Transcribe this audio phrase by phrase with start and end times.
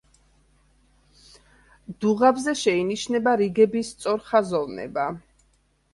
[2.05, 5.09] დუღაბზე შეინიშნება რიგების სწორხაზოვნება.